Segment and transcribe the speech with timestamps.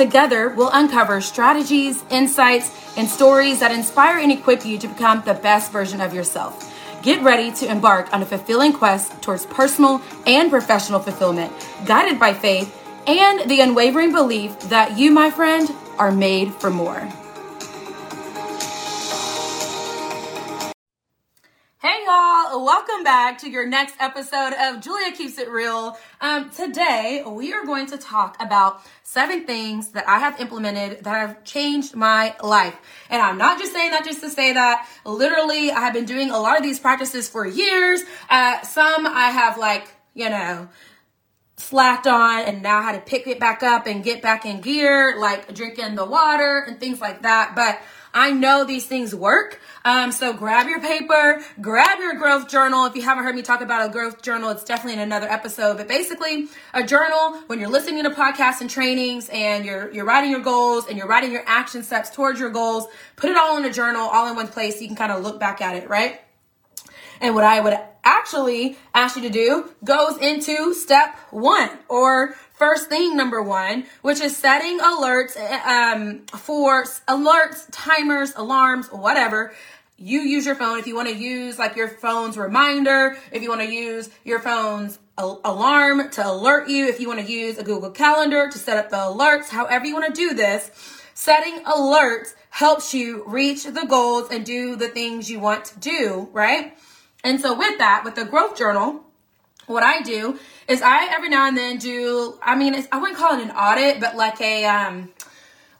[0.00, 5.34] Together, we'll uncover strategies, insights, and stories that inspire and equip you to become the
[5.34, 6.72] best version of yourself.
[7.02, 11.52] Get ready to embark on a fulfilling quest towards personal and professional fulfillment,
[11.84, 12.74] guided by faith
[13.06, 17.06] and the unwavering belief that you, my friend, are made for more.
[22.52, 25.96] Welcome back to your next episode of Julia Keeps It Real.
[26.20, 31.10] Um, today, we are going to talk about seven things that I have implemented that
[31.10, 32.76] have changed my life.
[33.08, 34.88] And I'm not just saying that just to say that.
[35.04, 38.02] Literally, I have been doing a lot of these practices for years.
[38.28, 40.68] Uh, some I have like, you know,
[41.56, 45.16] slacked on and now had to pick it back up and get back in gear,
[45.20, 47.54] like drinking the water and things like that.
[47.54, 47.80] But
[48.12, 49.60] I know these things work.
[49.84, 52.84] Um, so grab your paper, grab your growth journal.
[52.86, 55.76] If you haven't heard me talk about a growth journal, it's definitely in another episode.
[55.76, 60.30] But basically, a journal when you're listening to podcasts and trainings and you're you're writing
[60.30, 63.64] your goals and you're writing your action steps towards your goals, put it all in
[63.64, 64.76] a journal, all in one place.
[64.76, 66.20] So you can kind of look back at it, right?
[67.20, 72.90] And what I would actually ask you to do goes into step one or first
[72.90, 79.54] thing number one, which is setting alerts um, for alerts, timers, alarms, whatever.
[79.96, 83.48] You use your phone if you want to use like your phone's reminder, if you
[83.48, 87.64] want to use your phone's alarm to alert you, if you want to use a
[87.64, 90.70] Google Calendar to set up the alerts, however you want to do this,
[91.14, 96.28] setting alerts helps you reach the goals and do the things you want to do,
[96.32, 96.76] right?
[97.24, 99.04] And so with that, with the growth journal,
[99.70, 100.38] what I do
[100.68, 104.00] is I every now and then do, I mean, I wouldn't call it an audit,
[104.00, 105.10] but like a, um,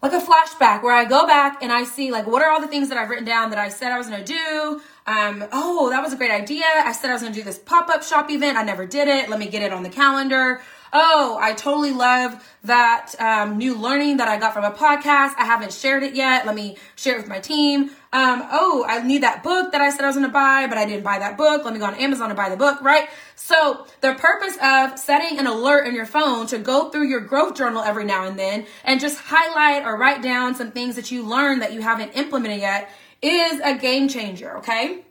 [0.03, 2.69] like a flashback where I go back and I see like what are all the
[2.69, 4.81] things that I've written down that I said I was to do.
[5.07, 6.65] Um, oh, that was a great idea.
[6.65, 8.57] I said I was to do this pop-up shop event.
[8.57, 9.29] I never did it.
[9.29, 10.63] Let me get it on the calendar
[10.93, 15.35] oh, I totally love that um, new learning that I got from a podcast.
[15.37, 16.47] I haven't shared it yet.
[16.47, 17.91] Let me share it with my team.
[18.13, 20.77] Um, oh, I need that book that I said I was going to buy, but
[20.77, 21.65] I didn't buy that book.
[21.65, 23.09] Let me go on Amazon and buy the book, right?
[23.37, 27.57] So the purpose of setting an alert in your phone to go through your growth
[27.57, 31.23] journal every now and then and just highlight or write down some things that you
[31.23, 32.91] learned that you haven't implemented yet
[33.23, 35.05] is a game changer, okay?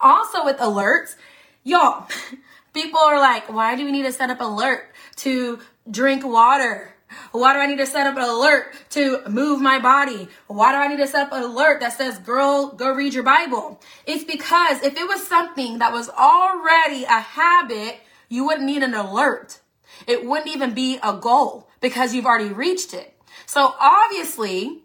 [0.00, 1.16] Also with alerts,
[1.64, 2.08] y'all,
[2.76, 5.60] People are like, why do we need to set up alert to
[5.90, 6.92] drink water?
[7.32, 10.28] Why do I need to set up an alert to move my body?
[10.46, 13.22] Why do I need to set up an alert that says, girl, go read your
[13.22, 13.80] Bible?
[14.04, 18.92] It's because if it was something that was already a habit, you wouldn't need an
[18.92, 19.60] alert.
[20.06, 23.14] It wouldn't even be a goal because you've already reached it.
[23.46, 24.82] So obviously,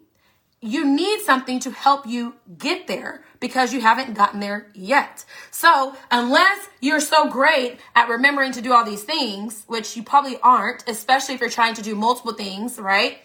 [0.62, 5.24] you need something to help you get there because you haven't gotten there yet.
[5.50, 10.38] So, unless you're so great at remembering to do all these things, which you probably
[10.40, 13.18] aren't, especially if you're trying to do multiple things, right?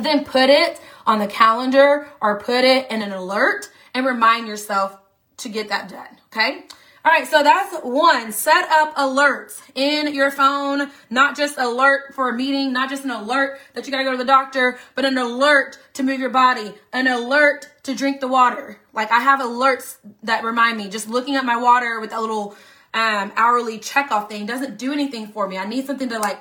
[0.00, 4.96] Then put it on the calendar or put it in an alert and remind yourself
[5.38, 6.64] to get that done, okay?
[7.06, 8.32] All right, so that's one.
[8.32, 13.12] Set up alerts in your phone, not just alert for a meeting, not just an
[13.12, 16.74] alert that you gotta go to the doctor, but an alert to move your body,
[16.92, 18.80] an alert to drink the water.
[18.92, 22.56] Like I have alerts that remind me, just looking at my water with a little
[22.92, 25.58] um, hourly check off thing doesn't do anything for me.
[25.58, 26.40] I need something to like,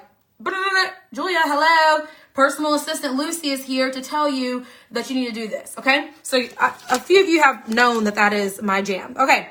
[1.13, 2.07] Julia, hello.
[2.33, 5.75] Personal assistant Lucy is here to tell you that you need to do this.
[5.77, 6.09] Okay.
[6.23, 9.15] So a few of you have known that that is my jam.
[9.15, 9.49] Okay.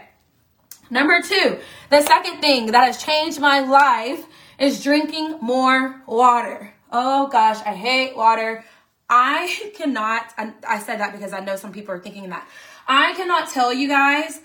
[0.90, 1.58] Number two,
[1.90, 4.24] the second thing that has changed my life
[4.58, 6.72] is drinking more water.
[6.92, 8.64] Oh gosh, I hate water.
[9.08, 10.32] I cannot,
[10.66, 12.48] I said that because I know some people are thinking that.
[12.86, 14.40] I cannot tell you guys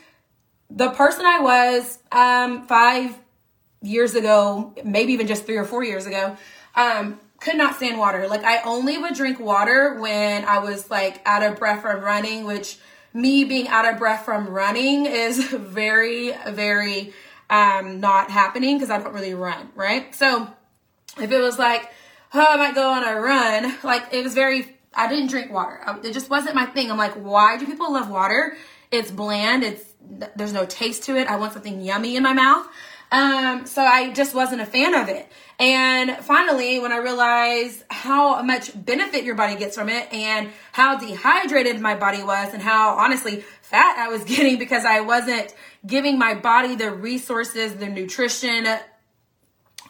[0.70, 3.18] the person I was um, five
[3.82, 6.38] years ago, maybe even just three or four years ago,
[6.76, 8.28] um, could not stand water.
[8.28, 12.46] Like I only would drink water when I was like out of breath from running,
[12.46, 12.78] which
[13.14, 17.14] me being out of breath from running is very, very
[17.50, 20.14] um, not happening because I don't really run, right?
[20.14, 20.48] So
[21.20, 21.92] if it was like,
[22.34, 25.82] oh, I might go on a run, like it was very, I didn't drink water.
[26.04, 26.92] It just wasn't my thing.
[26.92, 28.56] I'm like, why do people love water?
[28.92, 29.64] It's bland.
[29.64, 29.84] It's,
[30.36, 31.28] there's no taste to it.
[31.28, 32.68] I want something yummy in my mouth.
[33.12, 35.32] Um, so I just wasn't a fan of it.
[35.58, 40.98] And finally, when I realized how much benefit your body gets from it and how
[40.98, 45.54] dehydrated my body was and how honestly fat I was getting because I wasn't
[45.86, 48.66] giving my body the resources, the nutrition,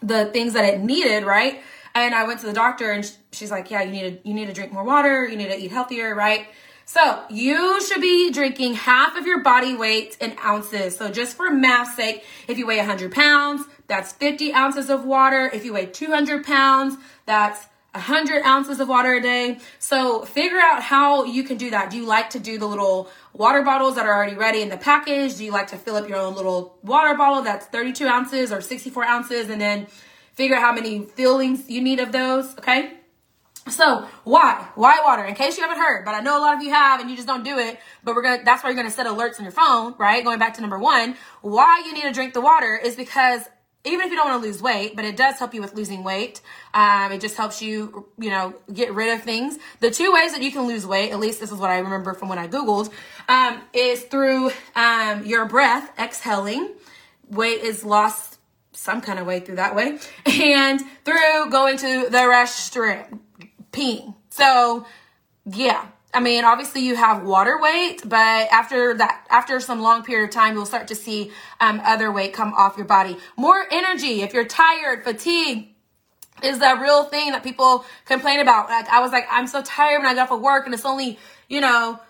[0.02, 1.62] the things that it needed, right?
[1.94, 4.46] And I went to the doctor and she's like, "Yeah, you need to you need
[4.46, 6.46] to drink more water, you need to eat healthier, right?"
[6.92, 10.96] So you should be drinking half of your body weight in ounces.
[10.96, 15.48] So just for math's sake, if you weigh 100 pounds, that's 50 ounces of water.
[15.54, 16.96] If you weigh 200 pounds,
[17.26, 19.60] that's 100 ounces of water a day.
[19.78, 21.90] So figure out how you can do that.
[21.90, 24.76] Do you like to do the little water bottles that are already ready in the
[24.76, 25.36] package?
[25.36, 28.60] Do you like to fill up your own little water bottle that's 32 ounces or
[28.60, 29.86] 64 ounces and then
[30.32, 32.58] figure out how many fillings you need of those?
[32.58, 32.94] Okay.
[33.68, 34.66] So why?
[34.74, 35.24] Why water?
[35.24, 37.16] In case you haven't heard, but I know a lot of you have and you
[37.16, 37.78] just don't do it.
[38.02, 40.24] But we're gonna that's why you're gonna set alerts on your phone, right?
[40.24, 43.42] Going back to number one, why you need to drink the water is because
[43.84, 46.04] even if you don't want to lose weight, but it does help you with losing
[46.04, 46.42] weight.
[46.74, 49.58] Um, it just helps you, you know, get rid of things.
[49.80, 52.12] The two ways that you can lose weight, at least this is what I remember
[52.12, 52.90] from when I Googled,
[53.28, 56.74] um, is through um, your breath, exhaling.
[57.30, 58.38] Weight is lost
[58.72, 63.20] some kind of way through that way, and through going to the restroom
[63.72, 64.14] peeing.
[64.30, 64.86] So,
[65.46, 65.86] yeah.
[66.12, 68.18] I mean, obviously you have water weight, but
[68.50, 71.30] after that, after some long period of time, you'll start to see
[71.60, 73.16] um, other weight come off your body.
[73.36, 74.22] More energy.
[74.22, 75.68] If you're tired, fatigue,
[76.42, 78.68] is that real thing that people complain about.
[78.68, 80.84] Like I was like, I'm so tired when I got off of work and it's
[80.84, 81.18] only,
[81.48, 82.00] you know,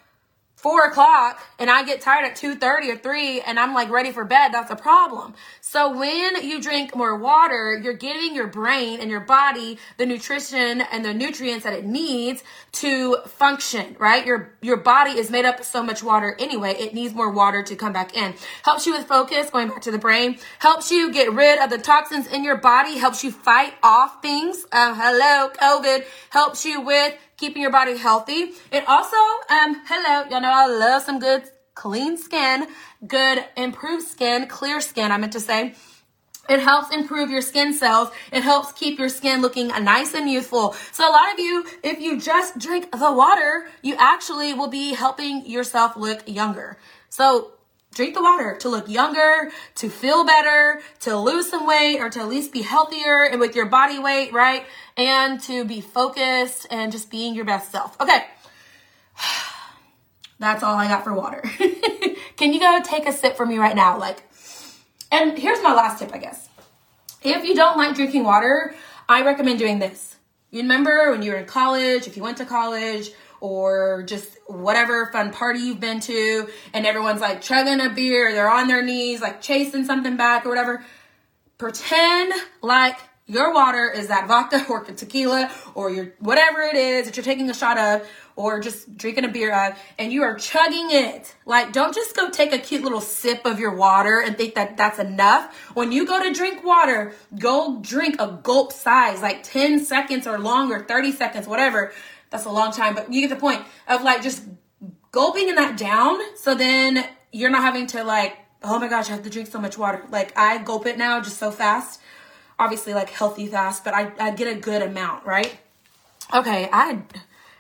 [0.61, 4.25] four o'clock and I get tired at 2.30 or 3 and I'm like ready for
[4.25, 5.35] bed, that's a problem.
[5.61, 10.83] So when you drink more water, you're giving your brain and your body the nutrition
[10.83, 12.43] and the nutrients that it needs
[12.73, 14.27] to function, right?
[14.27, 16.73] Your your body is made up of so much water anyway.
[16.73, 18.35] It needs more water to come back in.
[18.65, 20.39] Helps you with focus, going back to the brain.
[20.59, 22.99] Helps you get rid of the toxins in your body.
[22.99, 24.67] Helps you fight off things.
[24.73, 26.05] Uh, hello, COVID.
[26.31, 28.53] Helps you with keeping your body healthy.
[28.71, 29.17] It also,
[29.49, 31.45] um, hello, y'all know I love some good
[31.75, 32.67] clean skin,
[33.07, 35.75] good improved skin, clear skin, I meant to say.
[36.51, 38.11] It helps improve your skin cells.
[38.31, 40.75] It helps keep your skin looking nice and youthful.
[40.93, 44.93] So a lot of you, if you just drink the water, you actually will be
[44.93, 46.77] helping yourself look younger.
[47.09, 47.53] So
[47.95, 52.21] drink the water to look younger, to feel better, to lose some weight, or to
[52.21, 54.65] at least be healthier and with your body weight, right?
[54.97, 58.01] And to be focused and just being your best self.
[58.01, 58.25] Okay.
[60.39, 61.43] That's all I got for water.
[62.37, 63.99] Can you go take a sip for me right now?
[63.99, 64.23] Like,
[65.13, 66.49] and here's my last tip, I guess.
[67.23, 68.75] If you don't like drinking water,
[69.09, 70.17] I recommend doing this.
[70.51, 73.11] You remember when you were in college, if you went to college,
[73.41, 78.51] or just whatever fun party you've been to and everyone's like chugging a beer, they're
[78.51, 80.85] on their knees, like chasing something back or whatever.
[81.59, 82.33] Pretend
[82.63, 87.25] like your water is that vodka or tequila or your whatever it is that you're
[87.25, 91.35] taking a shot of or just drinking a beer of and you are chugging it.
[91.47, 94.77] Like don't just go take a cute little sip of your water and think that
[94.77, 95.55] that's enough.
[95.75, 100.39] When you go to drink water, go drink a gulp size, like 10 seconds or
[100.39, 101.93] longer, 30 seconds, whatever
[102.31, 104.43] that's a long time, but you get the point of like just
[105.13, 106.19] gulping that down.
[106.37, 109.61] So then you're not having to like, oh my gosh, I have to drink so
[109.61, 110.05] much water.
[110.11, 112.01] Like I gulp it now just so fast.
[112.59, 115.59] Obviously, like healthy fast, but I, I get a good amount, right?
[116.33, 117.03] Okay, I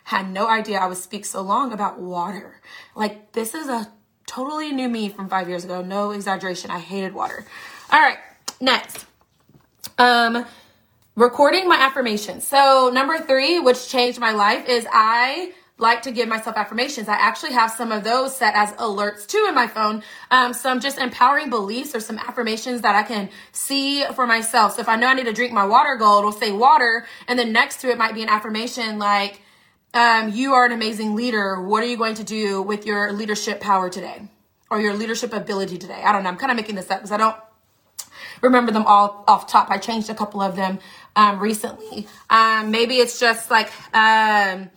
[0.05, 2.61] had no idea I would speak so long about water.
[2.95, 3.91] Like, this is a
[4.27, 5.83] totally new me from five years ago.
[5.83, 6.71] No exaggeration.
[6.71, 7.45] I hated water.
[7.91, 8.19] All right,
[8.61, 9.07] next.
[9.99, 10.45] Um,
[11.17, 12.47] recording my affirmations.
[12.47, 17.09] So, number three, which changed my life, is I like to give myself affirmations.
[17.09, 20.03] I actually have some of those set as alerts too in my phone.
[20.31, 24.75] Um, some just empowering beliefs or some affirmations that I can see for myself.
[24.75, 27.39] So if I know I need to drink my water goal, it'll say water, and
[27.39, 29.41] then next to it might be an affirmation like,
[29.95, 31.61] um, "You are an amazing leader.
[31.61, 34.29] What are you going to do with your leadership power today,
[34.71, 36.29] or your leadership ability today?" I don't know.
[36.29, 37.37] I'm kind of making this up because I don't
[38.43, 39.71] remember them all off top.
[39.71, 40.79] I changed a couple of them
[41.17, 42.07] um, recently.
[42.29, 44.71] Um, maybe it's just like um,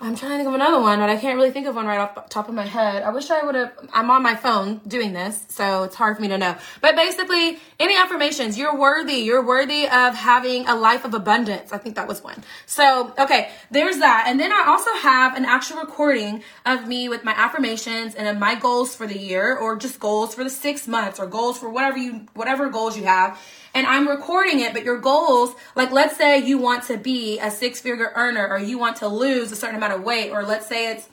[0.00, 1.98] I'm trying to think of another one, but I can't really think of one right
[1.98, 3.02] off the top of my head.
[3.02, 3.72] I wish I would have.
[3.92, 6.56] I'm on my phone doing this, so it's hard for me to know.
[6.80, 9.14] But basically, any affirmations, you're worthy.
[9.14, 11.72] You're worthy of having a life of abundance.
[11.72, 12.44] I think that was one.
[12.64, 14.26] So, okay, there's that.
[14.28, 18.54] And then I also have an actual recording of me with my affirmations and my
[18.54, 21.98] goals for the year, or just goals for the six months, or goals for whatever
[21.98, 23.36] you, whatever goals you have
[23.74, 27.50] and I'm recording it, but your goals, like let's say you want to be a
[27.50, 30.66] six figure earner or you want to lose a certain amount of weight, or let's
[30.66, 31.08] say it's,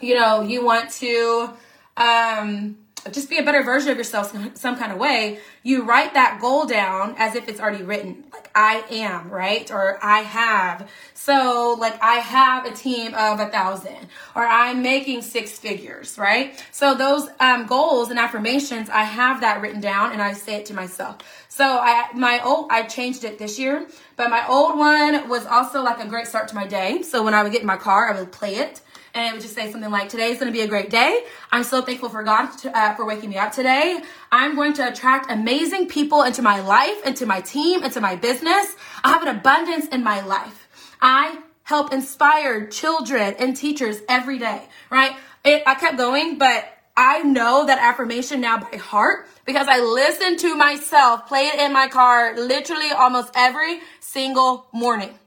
[0.00, 1.50] you know, you want to,
[1.96, 2.78] um,
[3.10, 6.38] just be a better version of yourself some, some kind of way, you write that
[6.40, 8.24] goal down as if it's already written.
[8.32, 9.70] Like I am, right?
[9.70, 10.88] Or I have.
[11.14, 16.62] So like I have a team of a thousand or I'm making six figures, right?
[16.72, 20.66] So those um, goals and affirmations, I have that written down and I say it
[20.66, 21.18] to myself.
[21.48, 25.82] So I, my old, I changed it this year, but my old one was also
[25.82, 27.02] like a great start to my day.
[27.02, 28.80] So when I would get in my car, I would play it
[29.14, 31.24] and it would just say something like, "Today is going to be a great day.
[31.52, 34.00] I'm so thankful for God to, uh, for waking me up today.
[34.32, 38.76] I'm going to attract amazing people into my life, into my team, into my business.
[39.02, 40.68] I have an abundance in my life.
[41.00, 45.16] I help inspire children and teachers every day, right?
[45.44, 46.64] It, I kept going, but
[46.96, 51.72] I know that affirmation now by heart because I listen to myself play it in
[51.72, 55.18] my car literally almost every single morning.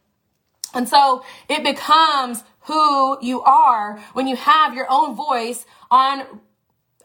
[0.74, 6.24] And so it becomes who you are when you have your own voice on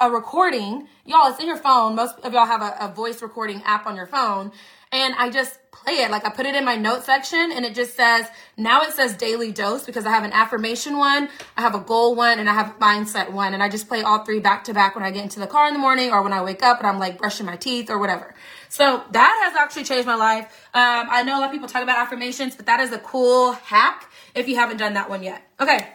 [0.01, 0.89] a recording.
[1.07, 1.95] Y'all, it's in your phone.
[1.95, 4.51] Most of y'all have a, a, voice recording app on your phone.
[4.91, 6.11] And I just play it.
[6.11, 8.27] Like I put it in my note section and it just says,
[8.57, 12.15] now it says daily dose because I have an affirmation one, I have a goal
[12.17, 13.55] one, and I have a mindset one.
[13.55, 15.69] And I just play all three back to back when I get into the car
[15.69, 17.99] in the morning or when I wake up and I'm like brushing my teeth or
[17.99, 18.35] whatever.
[18.69, 20.69] So that has actually changed my life.
[20.75, 23.53] Um, I know a lot of people talk about affirmations, but that is a cool
[23.53, 25.43] hack if you haven't done that one yet.
[25.61, 25.87] Okay.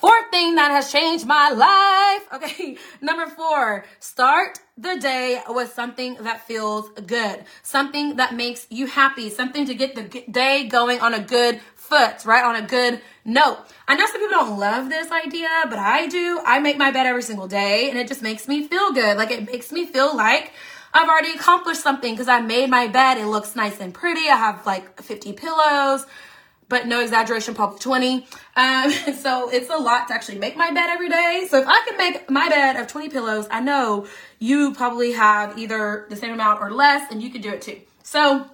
[0.00, 1.96] Fourth thing that has changed my life.
[2.32, 2.76] Okay.
[3.00, 9.30] Number four, start the day with something that feels good, something that makes you happy,
[9.30, 12.44] something to get the day going on a good foot, right?
[12.44, 13.58] On a good note.
[13.88, 16.40] I know some people don't love this idea, but I do.
[16.46, 19.16] I make my bed every single day and it just makes me feel good.
[19.16, 20.52] Like it makes me feel like
[20.94, 23.18] I've already accomplished something because I made my bed.
[23.18, 24.28] It looks nice and pretty.
[24.28, 26.06] I have like 50 pillows
[26.70, 28.26] but no exaggeration, probably 20.
[28.56, 31.46] Um, so it's a lot to actually make my bed every day.
[31.50, 34.06] So if I can make my bed of 20 pillows, I know
[34.38, 37.80] you probably have either the same amount or less, and you could do it too.
[38.02, 38.48] So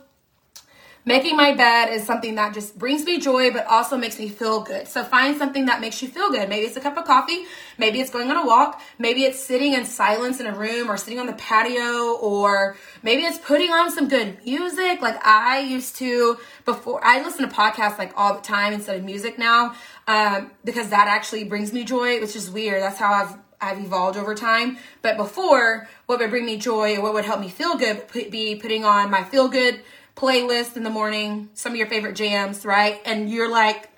[1.09, 4.63] Making my bed is something that just brings me joy, but also makes me feel
[4.63, 4.89] good.
[4.89, 6.49] So find something that makes you feel good.
[6.49, 7.45] Maybe it's a cup of coffee.
[7.79, 8.83] Maybe it's going on a walk.
[8.99, 13.23] Maybe it's sitting in silence in a room or sitting on the patio, or maybe
[13.23, 15.01] it's putting on some good music.
[15.01, 19.05] Like I used to before, I listen to podcasts like all the time instead of
[19.05, 19.77] music now,
[20.09, 22.83] um, because that actually brings me joy, which is weird.
[22.83, 24.79] That's how I've I've evolved over time.
[25.03, 28.31] But before, what would bring me joy or what would help me feel good would
[28.31, 29.81] be putting on my feel good
[30.17, 33.01] playlist in the morning, some of your favorite jams, right?
[33.05, 33.91] And you're like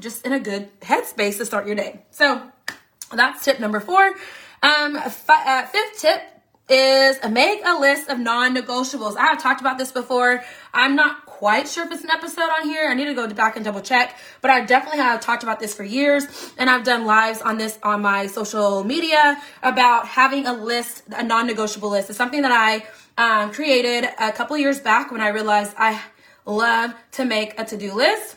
[0.00, 2.02] just in a good headspace to start your day.
[2.10, 2.42] So
[3.12, 4.14] that's tip number four.
[4.62, 6.22] Um, fi- uh, fifth tip
[6.68, 9.16] is make a list of non-negotiables.
[9.16, 10.42] I have talked about this before.
[10.72, 12.88] I'm not quite sure if it's an episode on here.
[12.88, 15.74] I need to go back and double check, but I definitely have talked about this
[15.74, 16.24] for years
[16.56, 21.22] and I've done lives on this on my social media about having a list, a
[21.22, 22.10] non-negotiable list.
[22.10, 26.00] It's something that I um, created a couple years back when I realized I
[26.44, 28.36] love to make a to-do list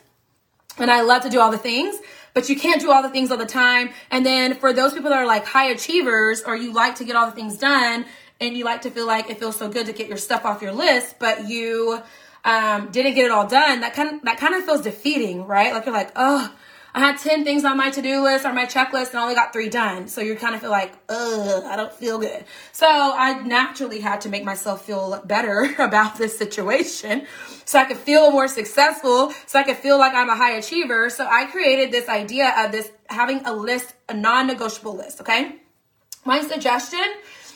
[0.77, 1.98] and I love to do all the things,
[2.34, 3.89] but you can't do all the things all the time.
[4.12, 7.15] And then for those people that are like high achievers or you like to get
[7.15, 8.05] all the things done
[8.41, 10.62] and you like to feel like it feels so good to get your stuff off
[10.62, 12.01] your list, but you
[12.44, 15.74] um, didn't get it all done, that kind of, that kind of feels defeating, right?
[15.74, 16.53] Like you're like, oh,
[16.95, 19.67] I had 10 things on my to-do list or my checklist and only got three
[19.67, 20.07] done.
[20.07, 22.45] So you kind of feel like, ugh, I don't feel good.
[22.71, 27.27] So I naturally had to make myself feel better about this situation
[27.65, 31.09] so I could feel more successful, so I could feel like I'm a high achiever.
[31.09, 35.57] So I created this idea of this having a list, a non-negotiable list, okay?
[36.23, 37.03] My suggestion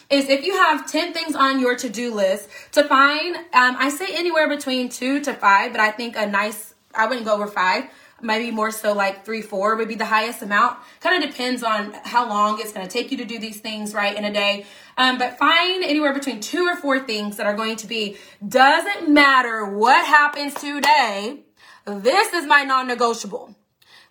[0.10, 4.08] is if you have 10 things on your to-do list to find, um, I say
[4.10, 7.86] anywhere between two to five, but I think a nice, I wouldn't go over five
[8.22, 10.78] maybe more so like three, four would be the highest amount.
[11.00, 13.94] Kind of depends on how long it's going to take you to do these things,
[13.94, 14.66] right, in a day.
[14.98, 19.10] Um, but find anywhere between two or four things that are going to be, doesn't
[19.10, 21.40] matter what happens today,
[21.86, 23.56] this is my non negotiable.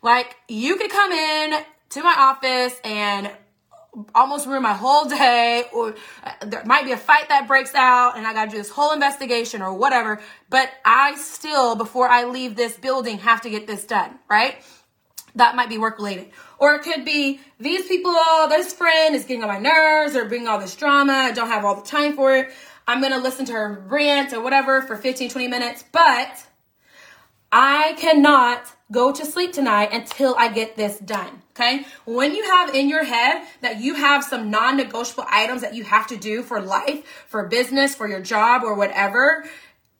[0.02, 3.30] Like, you could come in to my office and
[4.14, 8.16] almost ruin my whole day or uh, there might be a fight that breaks out
[8.16, 12.24] and I got to do this whole investigation or whatever, but I still before I
[12.24, 14.56] leave this building have to get this done, right?
[15.34, 16.30] That might be work related.
[16.58, 18.14] Or it could be these people,
[18.48, 21.12] this friend is getting on my nerves or bringing all this drama.
[21.12, 22.50] I don't have all the time for it.
[22.86, 26.46] I'm going to listen to her rant or whatever for 15, 20 minutes, but
[27.52, 31.42] I cannot go to sleep tonight until I get this done.
[31.58, 31.84] Okay.
[32.04, 35.82] When you have in your head that you have some non negotiable items that you
[35.82, 39.44] have to do for life, for business, for your job, or whatever,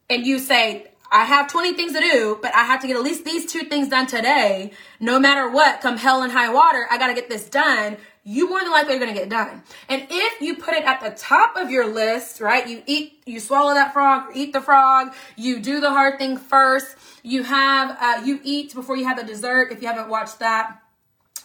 [0.08, 3.02] and you say, I have 20 things to do, but I have to get at
[3.02, 4.70] least these two things done today.
[5.00, 7.96] No matter what, come hell and high water, I got to get this done.
[8.22, 9.62] you more than likely are going to get done.
[9.88, 12.68] And if you put it at the top of your list, right?
[12.68, 16.94] You eat, you swallow that frog, eat the frog, you do the hard thing first.
[17.24, 19.72] You have, uh, you eat before you have the dessert.
[19.72, 20.82] If you haven't watched that,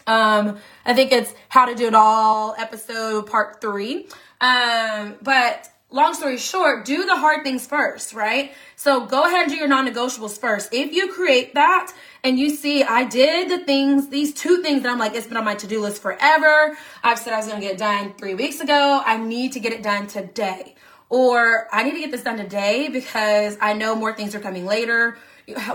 [0.08, 4.08] um, I think it's How to Do It All episode part three.
[4.42, 8.54] Um, but long story short, do the hard things first, right?
[8.76, 10.74] So go ahead and do your non negotiables first.
[10.74, 11.94] If you create that
[12.24, 15.38] and you see, I did the things, these two things that I'm like, it's been
[15.38, 16.76] on my to do list forever.
[17.04, 19.02] I've said I was going to get it done three weeks ago.
[19.06, 20.76] I need to get it done today.
[21.10, 24.66] Or I need to get this done today because I know more things are coming
[24.66, 25.18] later.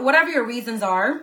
[0.01, 1.23] Whatever your reasons are,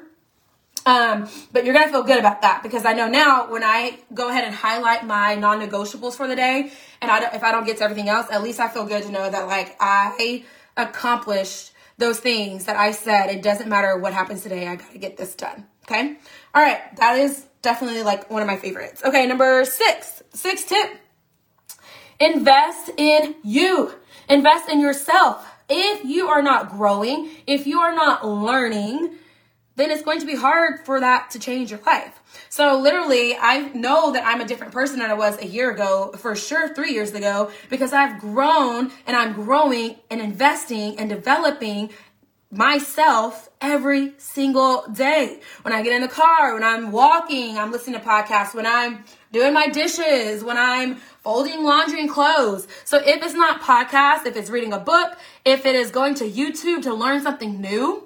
[0.85, 4.29] um, but you're gonna feel good about that because I know now when I go
[4.29, 7.83] ahead and highlight my non-negotiables for the day, and I if I don't get to
[7.83, 10.43] everything else, at least I feel good to know that like I
[10.77, 13.29] accomplished those things that I said.
[13.29, 14.67] It doesn't matter what happens today.
[14.67, 15.65] I gotta get this done.
[15.85, 16.17] Okay.
[16.53, 16.95] All right.
[16.97, 19.01] That is definitely like one of my favorites.
[19.03, 19.25] Okay.
[19.27, 20.23] Number six.
[20.33, 20.89] Six tip.
[22.19, 23.93] Invest in you.
[24.29, 25.51] Invest in yourself.
[25.69, 29.15] If you are not growing, if you are not learning,
[29.75, 32.19] then it's going to be hard for that to change your life.
[32.49, 36.13] So literally, I know that I'm a different person than I was a year ago,
[36.17, 41.91] for sure three years ago, because I've grown and I'm growing and investing and developing
[42.51, 45.41] myself every single day.
[45.63, 49.03] When I get in the car, when I'm walking, I'm listening to podcasts, when I'm
[49.33, 52.67] doing my dishes, when I'm folding laundry and clothes.
[52.85, 56.29] So if it's not podcast, if it's reading a book, if it is going to
[56.29, 58.04] YouTube to learn something new,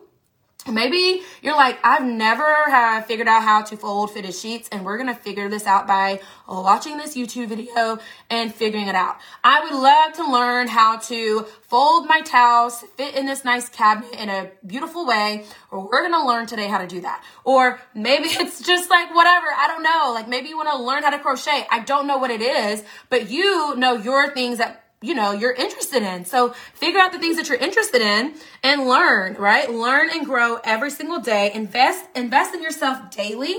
[0.68, 4.98] Maybe you're like, I've never have figured out how to fold fitted sheets, and we're
[4.98, 7.98] gonna figure this out by watching this YouTube video
[8.30, 9.18] and figuring it out.
[9.42, 14.14] I would love to learn how to fold my towels, fit in this nice cabinet
[14.20, 17.24] in a beautiful way, or we're gonna learn today how to do that.
[17.46, 20.12] Or maybe it's just like whatever, I don't know.
[20.14, 21.68] Like maybe you wanna learn how to crochet.
[21.72, 25.54] I don't know what it is, but you know your things that you know, you're
[25.54, 26.26] interested in.
[26.26, 29.70] So figure out the things that you're interested in and learn, right?
[29.72, 31.52] Learn and grow every single day.
[31.54, 33.56] Invest, invest in yourself daily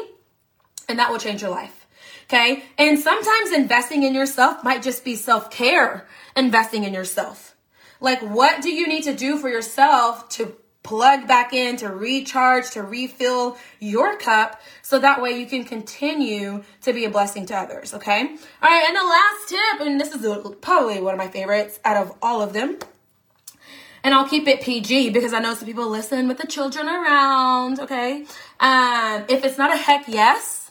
[0.91, 1.87] and that will change your life.
[2.25, 2.65] Okay.
[2.77, 7.57] And sometimes investing in yourself might just be self care, investing in yourself.
[8.01, 12.71] Like, what do you need to do for yourself to plug back in to recharge,
[12.71, 17.57] to refill your cup so that way you can continue to be a blessing to
[17.57, 18.21] others, okay?
[18.23, 21.97] All right, and the last tip, and this is probably one of my favorites out
[21.97, 22.79] of all of them.
[24.03, 27.81] And I'll keep it PG because I know some people listen with the children around,
[27.81, 28.25] okay?
[28.59, 30.71] Um, if it's not a heck yes,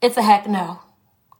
[0.00, 0.80] it's a heck no.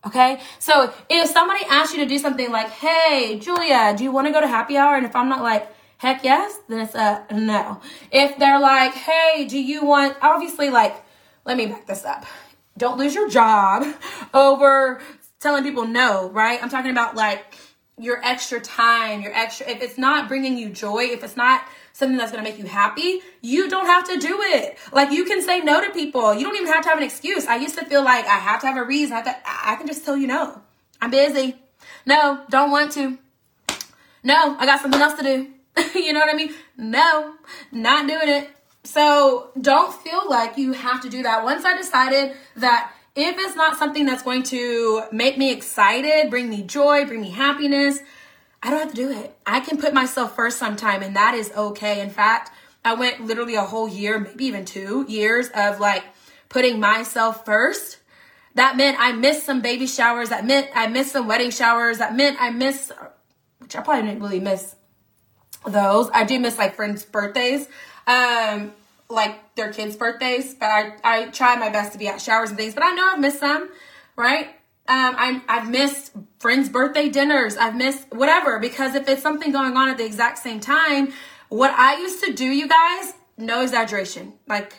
[0.07, 0.41] Okay.
[0.59, 4.33] So if somebody asks you to do something like, Hey, Julia, do you want to
[4.33, 4.97] go to happy hour?
[4.97, 7.81] And if I'm not like, heck yes, then it's a no.
[8.11, 10.97] If they're like, hey, do you want, obviously, like,
[11.45, 12.25] let me back this up.
[12.77, 13.85] Don't lose your job
[14.35, 15.01] over
[15.41, 16.63] telling people no, right?
[16.63, 17.57] I'm talking about like
[17.99, 22.17] your extra time, your extra, if it's not bringing you joy, if it's not something
[22.17, 24.79] that's going to make you happy, you don't have to do it.
[24.93, 26.33] Like you can say no to people.
[26.33, 27.47] You don't even have to have an excuse.
[27.47, 29.17] I used to feel like I have to have a reason.
[29.17, 30.61] I, to, I can just tell you no.
[31.01, 31.57] I'm busy.
[32.07, 33.19] No, don't want to.
[34.23, 35.49] No, I got something else to do.
[35.95, 36.55] you know what I mean?
[36.77, 37.35] No,
[37.73, 38.51] not doing it.
[38.85, 41.45] So don't feel like you have to do that.
[41.45, 46.49] Once I decided that if it's not something that's going to make me excited, bring
[46.49, 47.99] me joy, bring me happiness,
[48.63, 49.37] I don't have to do it.
[49.45, 52.01] I can put myself first sometime, and that is okay.
[52.01, 52.51] In fact,
[52.85, 56.05] I went literally a whole year, maybe even two years of like
[56.49, 57.99] putting myself first.
[58.55, 60.31] That meant I missed some baby showers.
[60.31, 61.99] That meant I missed some wedding showers.
[61.99, 62.91] That meant I missed,
[63.59, 64.75] which I probably didn't really miss
[65.67, 66.11] those.
[66.13, 67.69] I do miss like friends' birthdays,
[68.07, 68.73] um,
[69.09, 72.59] like their kids' birthdays, but I, I try my best to be at showers and
[72.59, 73.71] things, but I know I've missed some,
[74.17, 74.49] right?
[74.89, 77.57] Um, I, I've missed friends' birthday dinners.
[77.57, 81.13] I've missed whatever because if it's something going on at the exact same time,
[81.49, 84.75] what I used to do, you guys, no exaggeration, like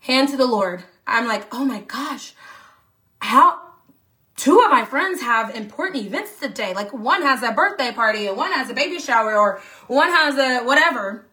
[0.00, 0.84] hand to the Lord.
[1.06, 2.34] I'm like, oh my gosh,
[3.20, 3.60] how
[4.40, 6.72] two of my friends have important events today.
[6.72, 10.38] Like one has a birthday party and one has a baby shower or one has
[10.38, 11.26] a whatever.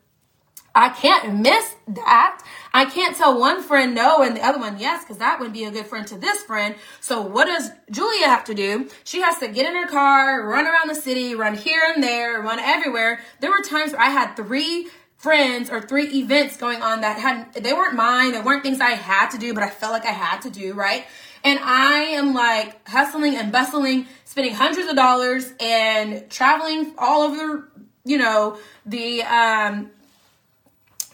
[0.75, 2.43] I can't miss that.
[2.73, 5.63] I can't tell one friend no and the other one yes, because that would be
[5.63, 6.75] a good friend to this friend.
[6.99, 8.89] So what does Julia have to do?
[9.05, 12.41] She has to get in her car, run around the city, run here and there,
[12.41, 13.21] run everywhere.
[13.39, 17.53] There were times where I had three friends or three events going on that had
[17.63, 20.11] they weren't mine, they weren't things I had to do, but I felt like I
[20.11, 21.05] had to do, right?
[21.43, 27.69] And I am like hustling and bustling, spending hundreds of dollars and traveling all over,
[28.03, 29.91] you know, the um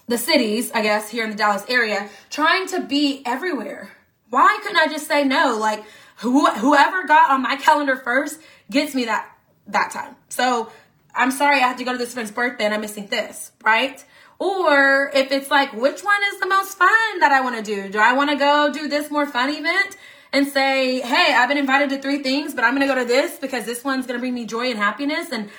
[0.07, 3.91] the cities, I guess, here in the Dallas area, trying to be everywhere.
[4.29, 5.57] Why couldn't I just say no?
[5.57, 5.83] Like
[6.17, 9.29] who, whoever got on my calendar first gets me that
[9.67, 10.15] that time.
[10.29, 10.69] So
[11.15, 14.03] I'm sorry I have to go to this friend's birthday and I'm missing this, right?
[14.39, 17.89] Or if it's like, which one is the most fun that I want to do?
[17.89, 19.95] Do I want to go do this more fun event
[20.33, 23.07] and say, hey, I've been invited to three things, but I'm going to go to
[23.07, 25.49] this because this one's going to bring me joy and happiness and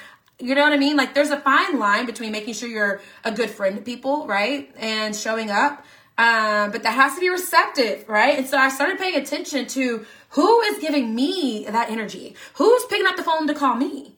[0.41, 0.97] you know what I mean?
[0.97, 4.69] Like there's a fine line between making sure you're a good friend to people, right?
[4.77, 5.85] And showing up.
[6.19, 8.37] Um, but that has to be receptive, right?
[8.37, 12.35] And so I started paying attention to who is giving me that energy?
[12.55, 14.17] Who's picking up the phone to call me?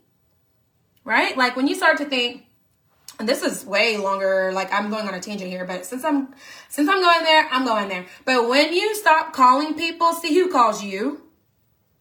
[1.05, 1.37] Right?
[1.37, 2.46] Like when you start to think,
[3.19, 6.35] and this is way longer, like I'm going on a tangent here, but since I'm
[6.69, 8.07] since I'm going there, I'm going there.
[8.25, 11.23] But when you stop calling people, see who calls you.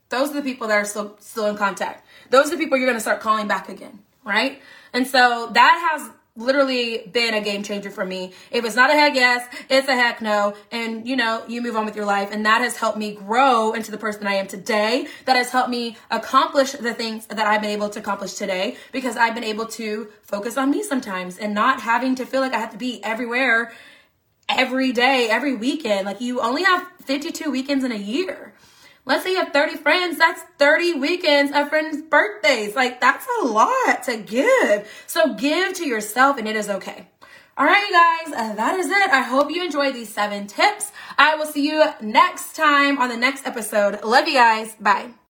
[0.09, 2.05] Those are the people that are still still in contact.
[2.29, 4.61] Those are the people you're gonna start calling back again right?
[4.91, 8.33] And so that has literally been a game changer for me.
[8.51, 10.53] If it's not a heck yes, it's a heck no.
[10.71, 12.29] And you know, you move on with your life.
[12.31, 15.07] And that has helped me grow into the person I am today.
[15.25, 19.15] That has helped me accomplish the things that I've been able to accomplish today because
[19.15, 22.59] I've been able to focus on me sometimes and not having to feel like I
[22.59, 23.71] have to be everywhere
[24.49, 26.05] every day, every weekend.
[26.05, 28.53] Like you only have 52 weekends in a year.
[29.05, 32.75] Let's say you have 30 friends, that's 30 weekends of friends' birthdays.
[32.75, 34.89] Like, that's a lot to give.
[35.05, 37.07] So, give to yourself, and it is okay.
[37.57, 39.09] All right, you guys, uh, that is it.
[39.11, 40.91] I hope you enjoyed these seven tips.
[41.17, 44.03] I will see you next time on the next episode.
[44.03, 44.75] Love you guys.
[44.75, 45.15] Bye.